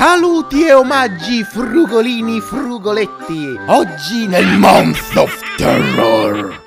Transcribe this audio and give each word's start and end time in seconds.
Saluti 0.00 0.64
e 0.64 0.72
omaggi 0.72 1.44
frugolini 1.44 2.40
frugoletti. 2.40 3.54
Oggi 3.66 4.26
nel 4.28 4.46
Month 4.56 5.14
of 5.14 5.38
Terror. 5.58 6.58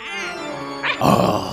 Ugh. 0.99 1.52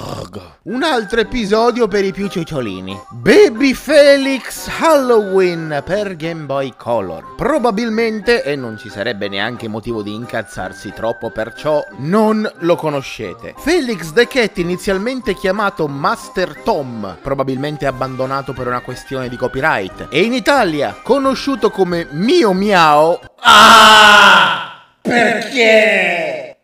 Un 0.63 0.83
altro 0.83 1.21
episodio 1.21 1.89
per 1.89 2.05
i 2.05 2.13
più 2.13 2.29
ciuciolini. 2.29 2.95
Baby 3.13 3.73
Felix 3.73 4.69
Halloween 4.79 5.83
per 5.87 6.17
Game 6.17 6.43
Boy 6.45 6.75
Color. 6.77 7.35
Probabilmente, 7.35 8.43
e 8.43 8.57
non 8.57 8.77
ci 8.77 8.91
sarebbe 8.91 9.31
neanche 9.31 9.69
motivo 9.69 10.03
di 10.03 10.13
incazzarsi 10.13 10.93
troppo 10.95 11.31
perciò, 11.31 11.83
non 12.01 12.47
lo 12.59 12.77
conoscete. 12.77 13.55
Felix 13.57 14.13
the 14.13 14.29
Cat, 14.29 14.59
inizialmente 14.59 15.33
chiamato 15.33 15.89
Master 15.89 16.61
Tom, 16.63 17.17
probabilmente 17.23 17.87
abbandonato 17.87 18.53
per 18.53 18.67
una 18.67 18.83
questione 18.83 19.31
di 19.31 19.39
copyright, 19.39 20.09
e 20.11 20.21
in 20.21 20.35
Italia 20.35 20.95
conosciuto 21.03 21.71
come 21.71 22.07
Mio 22.11 22.53
Miao. 22.53 23.19
Ah! 23.41 24.75
Perché? 25.01 25.90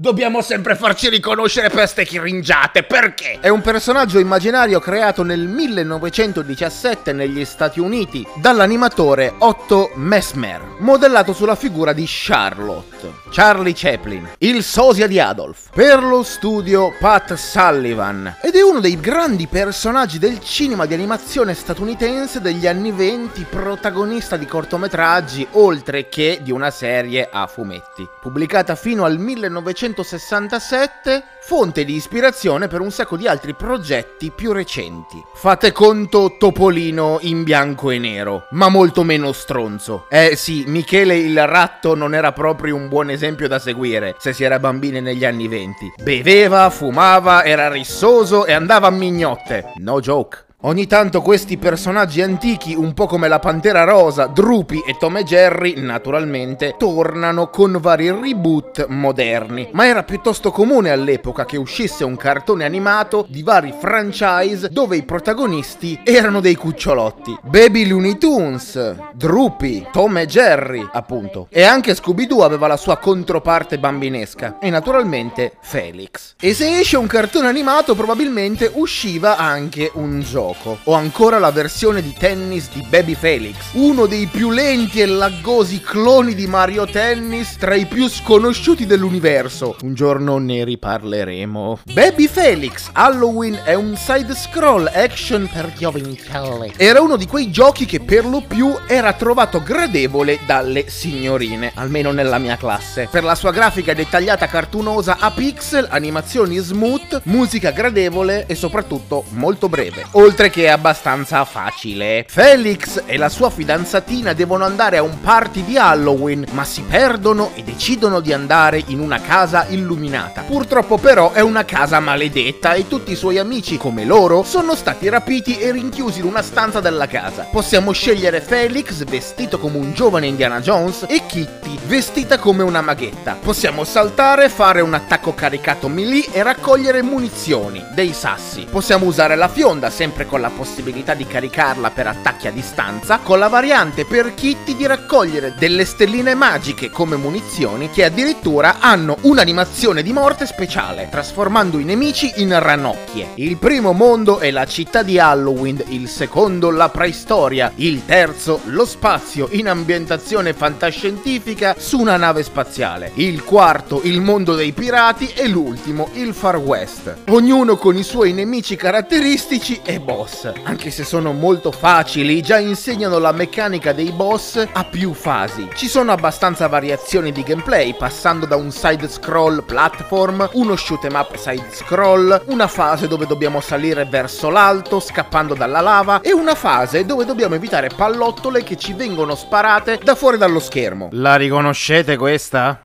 Dobbiamo 0.07 0.41
sempre 0.41 0.77
farci 0.77 1.09
riconoscere 1.09 1.69
per 1.69 1.89
ste 1.89 2.05
chiringiate, 2.05 2.85
perché? 2.85 3.39
È 3.41 3.49
un 3.49 3.61
personaggio 3.61 4.21
immaginario 4.21 4.79
creato 4.79 5.25
nel 5.25 5.49
1917 5.49 7.13
negli 7.13 7.45
Stati 7.45 7.81
Uniti 7.81 8.25
dall'animatore 8.37 9.35
Otto 9.39 9.91
Messmer, 9.97 10.77
modellato 10.79 11.33
sulla 11.33 11.57
figura 11.57 11.93
di 11.93 12.05
Charlotte, 12.07 13.15
Charlie 13.33 13.73
Chaplin, 13.75 14.31
il 14.39 14.63
sosia 14.63 15.09
di 15.09 15.19
Adolf, 15.19 15.71
per 15.75 16.01
lo 16.01 16.23
studio 16.23 16.93
Pat 17.01 17.35
Sullivan, 17.35 18.37
ed 18.43 18.55
è 18.55 18.63
uno 18.63 18.79
dei 18.79 19.01
grandi 19.01 19.49
personaggi 19.49 20.21
del 20.21 20.39
cinema 20.39 20.87
di 20.87 20.95
animazione 20.95 21.53
statunitense 21.53 22.41
degli 22.41 22.69
anni 22.69 22.93
20, 22.93 23.45
protagonista 23.51 24.37
di 24.37 24.47
cortometraggi 24.47 25.49
oltre 25.55 26.09
che 26.09 26.39
di 26.45 26.53
una 26.53 26.71
serie 26.71 27.29
a 27.29 27.49
fumetti, 27.49 28.07
pubblicata 28.21 28.77
fino 28.77 29.03
al 29.03 29.19
1900 29.19 29.95
1967, 30.03 31.25
fonte 31.41 31.85
di 31.85 31.95
ispirazione 31.95 32.69
per 32.69 32.81
un 32.81 32.91
sacco 32.91 33.17
di 33.17 33.27
altri 33.27 33.55
progetti 33.55 34.31
più 34.31 34.53
recenti. 34.53 35.23
Fate 35.35 35.73
conto 35.73 36.37
Topolino 36.39 37.19
in 37.23 37.45
bianco 37.45 37.91
e 37.91 37.99
nero, 37.99 38.47
ma 38.51 38.69
molto 38.69 39.03
meno 39.05 39.33
stronzo. 39.33 40.07
Eh 40.11 40.37
sì, 40.37 40.65
Michele 40.67 41.17
il 41.17 41.47
ratto 41.47 41.95
non 41.95 42.15
era 42.15 42.33
proprio 42.33 42.77
un 42.77 42.89
buon 42.89 43.11
esempio 43.11 43.49
da 43.49 43.59
seguire 43.59 44.17
se 44.19 44.33
si 44.33 44.45
era 44.45 44.59
bambini 44.59 45.01
negli 45.01 45.25
anni 45.25 45.49
20. 45.49 45.95
Beveva, 46.03 46.69
fumava, 46.69 47.45
era 47.45 47.71
rissoso 47.71 48.45
e 48.45 48.53
andava 48.53 48.89
a 48.89 48.91
mignotte. 48.91 49.73
No 49.77 50.01
joke. 50.01 50.46
Ogni 50.63 50.87
tanto 50.87 51.21
questi 51.21 51.59
personaggi 51.59 52.23
antichi, 52.23 52.75
un 52.75 52.95
po' 52.95 53.07
come 53.07 53.29
la 53.29 53.39
Pantera 53.39 53.85
Rosa, 53.85 54.25
Droopy 54.25 54.85
e 54.87 54.97
Tom 54.99 55.19
e 55.19 55.23
Jerry, 55.23 55.79
naturalmente, 55.83 56.77
tornano 56.79 57.51
con 57.51 57.77
vari 57.79 58.11
reboot 58.11 58.87
moderni. 58.89 59.69
Ma 59.73 59.87
era 59.87 60.03
piuttosto 60.03 60.51
comune 60.51 60.91
all'epoca 60.91 61.45
che 61.45 61.59
uscisse 61.59 62.05
un 62.05 62.17
cartone 62.17 62.65
animato 62.65 63.27
di 63.29 63.43
vari 63.43 63.75
franchise 63.79 64.71
dove 64.71 64.97
i 64.97 65.03
protagonisti 65.03 66.01
erano 66.03 66.41
dei 66.41 66.55
cucciolotti. 66.55 67.39
Baby 67.43 67.87
Looney 67.87 68.17
Tunes, 68.17 69.13
Droopy, 69.13 69.89
Tom 69.93 70.17
e 70.17 70.27
Jerry, 70.27 70.89
appunto. 70.91 71.49
E 71.51 71.65
anche 71.65 71.95
Scooby-Doo 71.95 72.43
aveva 72.43 72.67
la 72.67 72.79
sua 72.79 72.97
controparte 72.97 73.79
bambinesca. 73.79 74.57
E 74.59 74.71
naturalmente 74.71 75.53
Felix. 75.61 76.35
E 76.41 76.55
se 76.55 76.79
esce 76.79 76.97
un 76.97 77.07
cartone 77.07 77.47
animato 77.47 77.95
probabilmente 77.95 78.71
usciva 78.73 79.37
anche 79.37 79.91
un 79.93 80.23
gioco 80.23 80.46
gioco. 80.47 80.79
Ho 80.85 80.93
ancora 80.93 81.39
la 81.39 81.51
versione 81.51 82.03
di 82.03 82.15
tennis 82.17 82.69
di 82.73 82.85
Baby 82.89 83.15
Felix, 83.15 83.57
uno 83.73 84.07
dei 84.07 84.27
più 84.27 84.51
lenti 84.51 85.01
e 85.01 85.07
laggosi 85.07 85.81
cloni 85.81 86.35
di 86.35 86.47
Mario 86.47 86.87
Tennis 86.87 87.57
tra 87.57 87.75
i 87.75 87.87
più 87.87 88.09
sconosciuti 88.09 88.87
dell'universo. 88.87 89.77
Un 89.83 89.95
giorno 89.95 90.39
ne 90.39 90.65
riparleremo. 90.65 91.81
Baby 91.93 92.29
Felix 92.29 92.91
Halloween 92.93 93.61
è 93.65 93.75
un 93.75 93.97
side 93.97 94.35
scroll 94.35 94.91
action 94.93 95.49
per 95.53 95.73
giovincelli. 95.73 96.75
Era 96.77 97.01
uno 97.01 97.17
di 97.17 97.27
quei 97.27 97.51
giochi 97.51 97.87
che 97.87 98.01
per 98.01 98.25
lo 98.25 98.43
più 98.47 98.75
era 98.87 99.13
trovato 99.15 99.63
gradevole 99.63 100.39
dalle 100.47 100.89
signorine, 100.89 101.73
almeno 101.75 102.13
nella 102.13 102.39
mia 102.39 102.57
classe. 102.57 103.09
Per 103.11 103.25
la 103.25 103.35
sua 103.35 103.51
grafica 103.51 103.95
dettagliata 103.95 104.47
cartunosa 104.47 105.17
a 105.19 105.31
pixel, 105.31 105.89
animazioni 105.91 106.57
smooth, 106.59 107.23
musica 107.25 107.71
gradevole 107.71 108.47
e 108.47 108.55
soprattutto 108.55 109.25
molto 109.31 109.69
breve. 109.69 110.05
Oltre 110.13 110.36
Oltre 110.37 110.53
che 110.53 110.69
abbastanza 110.69 111.43
facile. 111.47 112.27
Felix 112.29 113.05
e 113.07 113.17
la 113.17 113.31
sua 113.31 113.49
fidanzatina 113.49 114.35
devono 114.35 114.67
andare 114.67 114.99
a 114.99 115.03
un 115.03 115.19
party 115.23 115.65
di 115.65 115.79
Halloween, 115.79 116.45
ma 116.51 116.63
si 116.63 116.83
perdono 116.83 117.53
e 117.55 117.63
decidono 117.63 118.21
di 118.21 118.35
andare 118.35 118.83
in 118.89 119.01
una 119.01 119.19
casa 119.19 119.65
illuminata. 119.71 120.43
Purtroppo 120.43 120.99
però 120.99 121.33
è 121.33 121.41
una 121.41 121.65
casa 121.65 122.01
maledetta 122.01 122.75
e 122.75 122.87
tutti 122.87 123.13
i 123.13 123.17
suoi 123.17 123.39
amici, 123.39 123.79
come 123.79 124.05
loro, 124.05 124.43
sono 124.43 124.75
stati 124.75 125.09
rapiti 125.09 125.59
e 125.59 125.73
rinchiusi 125.73 126.19
in 126.19 126.27
una 126.27 126.43
stanza 126.43 126.81
della 126.81 127.07
casa. 127.07 127.49
Possiamo 127.51 127.93
scegliere 127.93 128.43
Felix 128.43 129.05
vestito 129.05 129.59
come 129.59 129.79
un 129.79 129.95
giovane 129.95 130.27
Indiana 130.27 130.61
Jones 130.61 131.07
e 131.09 131.23
Kitty 131.27 131.79
vestita 131.87 132.39
come 132.39 132.63
una 132.63 132.83
maghetta. 132.83 133.39
Possiamo 133.41 133.85
saltare, 133.85 134.49
fare 134.49 134.81
un 134.81 134.93
attacco 134.93 135.35
caricato 135.35 135.89
melee 135.89 136.27
e 136.33 136.43
raccogliere 136.43 137.01
munizioni, 137.01 137.83
dei 137.95 138.13
sassi. 138.13 138.67
Possiamo 138.69 139.07
usare 139.07 139.37
la 139.37 139.49
fionda 139.49 139.89
sempre 139.89 140.26
con 140.27 140.41
la 140.41 140.51
possibilità 140.51 141.15
di 141.15 141.27
caricarla 141.27 141.91
per 141.91 142.07
attacchi 142.07 142.49
a 142.49 142.51
distanza, 142.51 143.19
con 143.23 143.39
la 143.39 143.49
variante 143.49 144.05
per 144.05 144.35
Kitty 144.35 144.77
di 144.77 144.87
raccogliere 144.87 145.55
delle 145.59 145.85
stelline 145.85 146.35
magiche 146.35 146.91
come 146.91 147.17
munizioni 147.17 147.91
che 147.91 148.05
addirittura 148.05 148.77
hanno 148.81 149.17
un'animazione 149.23 150.03
di 150.03 150.13
morte 150.13 150.47
speciale, 150.47 151.09
trasformando 151.11 151.79
i 151.79 151.85
nemici 151.85 152.33
in 152.37 152.59
ranocchie. 152.59 153.33
Il 153.37 153.57
primo 153.57 153.93
mondo 153.93 154.39
è 154.39 154.51
la 154.51 154.67
città 154.67 155.03
di 155.03 155.19
Halloween, 155.19 155.83
il 155.89 156.09
secondo 156.09 156.71
la 156.71 156.89
preistoria, 156.89 157.73
il 157.77 158.05
terzo 158.05 158.61
lo 158.65 158.85
spazio 158.85 159.49
in 159.53 159.69
ambientazione 159.69 160.53
fantascientifica 160.53 161.75
su 161.79 162.01
una 162.01 162.17
nave 162.17 162.43
spaziale, 162.43 163.13
il 163.15 163.45
quarto 163.45 164.01
il 164.03 164.21
mondo 164.21 164.55
dei 164.55 164.73
pirati 164.73 165.31
e 165.35 165.49
l'ultimo 165.49 166.09
il 166.15 166.35
Far 166.35 166.57
West. 166.57 167.15
Ognuno 167.29 167.77
con 167.77 167.97
i 167.97 168.03
suoi 168.03 168.33
nemici 168.33 168.77
caratteristici 168.77 169.81
e 169.85 170.01
boss 170.01 170.16
boss. 170.17 170.53
Anche 170.63 170.91
se 170.91 171.05
sono 171.05 171.33
molto 171.33 171.71
facili, 171.71 172.41
già 172.41 172.59
insegnano 172.59 173.19
la 173.19 173.33
meccanica 173.33 173.93
dei 173.93 174.11
boss 174.11 174.67
a 174.73 174.85
più 174.85 175.13
fasi. 175.13 175.69
Ci 175.75 175.89
sono 175.89 176.13
abbastanza 176.13 176.67
variazioni 176.69 177.33
di 177.33 177.43
gameplay, 177.43 177.95
passando 177.95 178.47
da 178.47 178.57
un 178.57 178.71
side 178.71 179.09
scroll 179.09 179.65
platform, 179.65 180.49
uno 180.53 180.77
shoot 180.77 181.05
em 181.05 181.15
up 181.15 181.37
side 181.37 181.69
scroll, 181.71 182.43
una 182.47 182.67
fase 182.67 183.07
dove 183.07 183.27
dobbiamo 183.27 183.61
salire 183.61 184.05
verso 184.05 184.49
l'alto 184.49 185.01
scappando 185.01 185.55
dalla 185.55 185.81
lava 185.81 186.21
e 186.23 186.33
una 186.33 186.55
fase 186.55 187.05
dove 187.05 187.25
dobbiamo 187.25 187.55
evitare 187.55 187.91
pallottole 187.95 188.63
che 188.63 188.77
ci 188.77 188.95
vengono 188.95 189.35
sparate 189.35 190.01
da 190.03 190.15
fuori 190.15 190.39
dallo 190.39 190.61
schermo. 190.61 191.09
La 191.13 191.37
riconoscete 191.37 192.17
questa? 192.17 192.81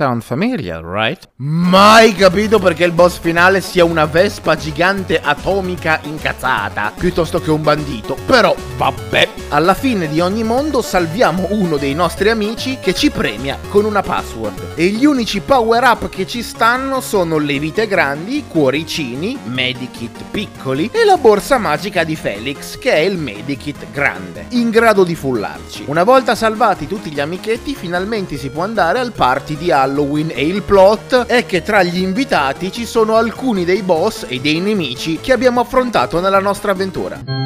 Sound 0.00 0.22
familiar, 0.22 0.82
right? 0.82 1.28
Mai 1.36 2.14
capito 2.14 2.58
perché 2.58 2.84
il 2.84 2.92
boss 2.92 3.18
finale 3.18 3.60
sia 3.60 3.84
una 3.84 4.06
vespa 4.06 4.56
gigante 4.56 5.20
atomica 5.20 6.00
incazzata, 6.04 6.90
piuttosto 6.96 7.38
che 7.38 7.50
un 7.50 7.60
bandito. 7.60 8.16
Però, 8.24 8.54
vabbè. 8.78 9.28
Alla 9.50 9.74
fine 9.74 10.08
di 10.08 10.20
ogni 10.20 10.42
mondo 10.42 10.80
salviamo 10.80 11.48
uno 11.50 11.76
dei 11.76 11.92
nostri 11.92 12.30
amici 12.30 12.78
che 12.80 12.94
ci 12.94 13.10
premia 13.10 13.58
con 13.68 13.84
una 13.84 14.00
password. 14.00 14.68
E 14.74 14.86
gli 14.86 15.04
unici 15.04 15.40
power 15.40 15.82
up 15.82 16.08
che 16.08 16.26
ci 16.26 16.42
stanno 16.42 17.02
sono 17.02 17.36
le 17.36 17.58
vite 17.58 17.86
grandi, 17.86 18.44
cuoricini, 18.48 19.36
medikit 19.44 20.22
piccoli 20.30 20.88
e 20.92 21.04
la 21.04 21.18
borsa 21.18 21.58
magica 21.58 22.04
di 22.04 22.16
Felix, 22.16 22.78
che 22.78 22.92
è 22.92 23.00
il 23.00 23.18
medikit 23.18 23.90
grande, 23.92 24.46
in 24.50 24.70
grado 24.70 25.04
di 25.04 25.14
fullarci. 25.14 25.84
Una 25.88 26.04
volta 26.04 26.34
salvati 26.34 26.86
tutti 26.86 27.10
gli 27.10 27.20
amichetti, 27.20 27.74
finalmente 27.74 28.38
si 28.38 28.48
può 28.48 28.62
andare 28.62 28.98
al 28.98 29.12
party 29.12 29.56
di 29.58 29.70
Halloween 29.70 29.88
Halloween 29.90 30.30
e 30.32 30.46
il 30.46 30.62
plot 30.62 31.26
è 31.26 31.44
che 31.44 31.62
tra 31.62 31.82
gli 31.82 31.98
invitati 31.98 32.70
ci 32.70 32.86
sono 32.86 33.16
alcuni 33.16 33.64
dei 33.64 33.82
boss 33.82 34.24
e 34.28 34.40
dei 34.40 34.60
nemici 34.60 35.18
che 35.20 35.32
abbiamo 35.32 35.60
affrontato 35.60 36.20
nella 36.20 36.38
nostra 36.38 36.70
avventura. 36.70 37.39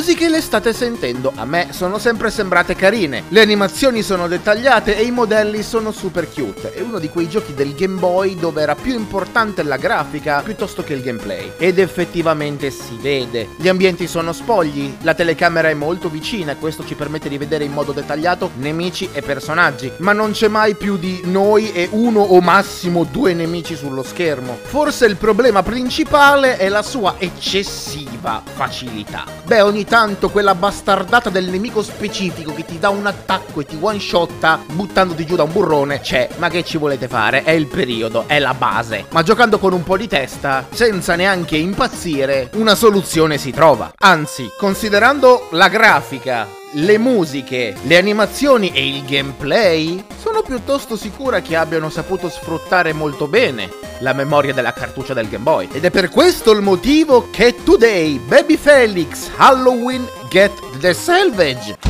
Musiche 0.00 0.30
le 0.30 0.40
state 0.40 0.72
sentendo, 0.72 1.30
a 1.34 1.44
me 1.44 1.68
sono 1.72 1.98
sempre 1.98 2.30
sembrate 2.30 2.74
carine, 2.74 3.24
le 3.28 3.42
animazioni 3.42 4.00
sono 4.00 4.28
dettagliate 4.28 4.96
e 4.96 5.02
i 5.02 5.10
modelli 5.10 5.62
sono 5.62 5.92
super 5.92 6.26
cute. 6.32 6.72
È 6.72 6.80
uno 6.80 6.98
di 6.98 7.10
quei 7.10 7.28
giochi 7.28 7.52
del 7.52 7.74
Game 7.74 7.98
Boy 7.98 8.34
dove 8.34 8.62
era 8.62 8.74
più 8.74 8.94
importante 8.94 9.62
la 9.62 9.76
grafica 9.76 10.40
piuttosto 10.40 10.82
che 10.82 10.94
il 10.94 11.02
gameplay. 11.02 11.52
Ed 11.58 11.78
effettivamente 11.78 12.70
si 12.70 12.96
vede. 12.98 13.50
Gli 13.56 13.68
ambienti 13.68 14.06
sono 14.06 14.32
spogli, 14.32 14.96
la 15.02 15.12
telecamera 15.12 15.68
è 15.68 15.74
molto 15.74 16.08
vicina 16.08 16.52
e 16.52 16.56
questo 16.56 16.82
ci 16.86 16.94
permette 16.94 17.28
di 17.28 17.36
vedere 17.36 17.64
in 17.64 17.72
modo 17.72 17.92
dettagliato 17.92 18.52
nemici 18.54 19.10
e 19.12 19.20
personaggi, 19.20 19.92
ma 19.98 20.14
non 20.14 20.30
c'è 20.30 20.48
mai 20.48 20.76
più 20.76 20.96
di 20.96 21.20
noi 21.24 21.72
e 21.72 21.88
uno 21.90 22.20
o 22.20 22.40
massimo 22.40 23.04
due 23.04 23.34
nemici 23.34 23.76
sullo 23.76 24.02
schermo. 24.02 24.60
Forse 24.62 25.04
il 25.04 25.16
problema 25.16 25.62
principale 25.62 26.56
è 26.56 26.70
la 26.70 26.82
sua 26.82 27.16
eccessiva 27.18 28.09
facilità. 28.20 29.24
Beh, 29.44 29.60
ogni 29.62 29.84
tanto 29.84 30.30
quella 30.30 30.54
bastardata 30.54 31.30
del 31.30 31.48
nemico 31.48 31.82
specifico 31.82 32.54
che 32.54 32.64
ti 32.64 32.78
dà 32.78 32.90
un 32.90 33.06
attacco 33.06 33.60
e 33.60 33.64
ti 33.64 33.76
one 33.80 33.98
shotta 33.98 34.60
buttandoti 34.72 35.26
giù 35.26 35.36
da 35.36 35.44
un 35.44 35.52
burrone 35.52 36.00
c'è, 36.00 36.28
ma 36.38 36.48
che 36.48 36.64
ci 36.64 36.78
volete 36.78 37.08
fare? 37.08 37.42
È 37.42 37.50
il 37.50 37.66
periodo, 37.66 38.24
è 38.26 38.38
la 38.38 38.54
base. 38.54 39.06
Ma 39.10 39.22
giocando 39.22 39.58
con 39.58 39.72
un 39.72 39.82
po' 39.82 39.96
di 39.96 40.08
testa, 40.08 40.66
senza 40.70 41.14
neanche 41.14 41.56
impazzire, 41.56 42.50
una 42.54 42.74
soluzione 42.74 43.38
si 43.38 43.50
trova. 43.50 43.92
Anzi, 43.98 44.48
considerando 44.56 45.48
la 45.52 45.68
grafica 45.68 46.58
le 46.72 46.98
musiche, 46.98 47.74
le 47.82 47.96
animazioni 47.96 48.72
e 48.72 48.86
il 48.86 49.04
gameplay, 49.04 50.04
sono 50.16 50.42
piuttosto 50.42 50.96
sicura 50.96 51.40
che 51.40 51.56
abbiano 51.56 51.90
saputo 51.90 52.28
sfruttare 52.28 52.92
molto 52.92 53.26
bene 53.26 53.68
la 54.00 54.12
memoria 54.12 54.52
della 54.52 54.72
cartuccia 54.72 55.14
del 55.14 55.28
Game 55.28 55.42
Boy. 55.42 55.68
Ed 55.72 55.84
è 55.84 55.90
per 55.90 56.08
questo 56.08 56.52
il 56.52 56.62
motivo 56.62 57.28
che 57.30 57.56
Today 57.64 58.18
Baby 58.18 58.56
Felix 58.56 59.30
Halloween 59.36 60.06
Get 60.28 60.52
the 60.78 60.94
Salvage 60.94 61.89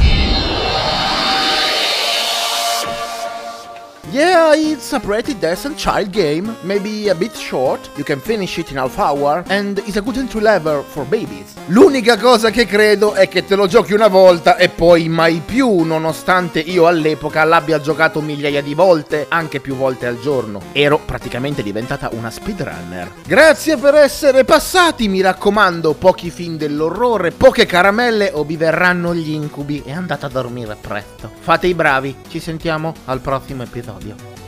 It's 4.52 4.93
a 4.93 4.99
pretty 4.99 5.38
decent 5.38 5.76
child 5.76 6.11
game, 6.11 6.56
maybe 6.62 7.08
a 7.08 7.14
bit 7.14 7.35
short, 7.35 7.88
you 7.94 8.02
can 8.02 8.19
finish 8.19 8.58
it 8.58 8.70
in 8.70 8.79
half 8.79 8.99
hour, 8.99 9.44
and 9.47 9.79
it's 9.79 9.97
a 9.97 10.00
good 10.00 10.17
entry 10.17 10.41
level 10.41 10.82
for 10.82 11.05
babies. 11.05 11.55
L'unica 11.67 12.19
cosa 12.19 12.50
che 12.50 12.67
credo 12.67 13.14
è 13.14 13.29
che 13.29 13.44
te 13.44 13.55
lo 13.55 13.69
giochi 13.69 13.93
una 13.93 14.08
volta 14.08 14.56
e 14.56 14.69
poi 14.69 15.08
mai 15.08 15.41
più, 15.44 15.82
nonostante 15.82 16.58
io 16.58 16.88
all'epoca 16.88 17.44
l'abbia 17.44 17.81
giocato 17.81 18.20
migliaia 18.20 18.61
di 18.61 18.75
volte, 18.75 19.26
anche 19.29 19.61
più 19.61 19.76
volte 19.76 20.06
al 20.06 20.19
giorno. 20.20 20.61
Ero 20.73 20.99
praticamente 20.99 21.62
diventata 21.62 22.08
una 22.12 22.31
speedrunner. 22.31 23.12
Grazie 23.25 23.76
per 23.76 23.94
essere 23.94 24.44
passati, 24.44 25.06
mi 25.06 25.20
raccomando, 25.20 25.94
pochi 25.94 26.31
film 26.31 26.56
dell'orrore, 26.56 27.31
poche 27.31 27.67
caramelle 27.67 28.31
o 28.35 28.43
vi 28.43 28.56
verranno 28.56 29.14
gli 29.14 29.31
incubi 29.31 29.82
e 29.85 29.93
andate 29.93 30.26
a 30.26 30.29
dormire 30.29 30.76
presto. 30.81 31.31
Fate 31.38 31.69
i 31.69 31.75
bravi, 31.75 32.17
ci 32.29 32.41
sentiamo 32.41 32.94
al 33.05 33.20
prossimo 33.20 33.62
episodio. 33.62 34.40